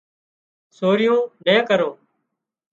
[0.77, 1.93] سوريون نين ڪرُون